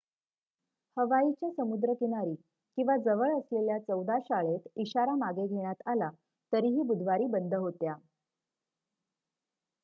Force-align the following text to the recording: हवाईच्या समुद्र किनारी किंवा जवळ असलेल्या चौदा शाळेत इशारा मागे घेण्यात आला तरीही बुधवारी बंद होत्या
हवाईच्या 0.97 1.49
समुद्र 1.51 1.93
किनारी 1.93 2.33
किंवा 2.77 2.95
जवळ 2.97 3.37
असलेल्या 3.37 3.77
चौदा 3.79 4.17
शाळेत 4.21 4.67
इशारा 4.75 5.15
मागे 5.17 5.47
घेण्यात 5.47 5.87
आला 5.87 6.09
तरीही 6.53 6.81
बुधवारी 6.83 7.27
बंद 7.31 7.53
होत्या 7.55 7.93